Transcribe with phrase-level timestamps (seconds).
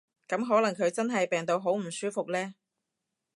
[0.27, 2.55] 噉可能佢真係病到好唔舒服呢